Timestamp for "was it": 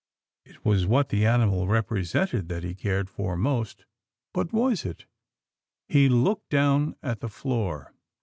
4.51-5.05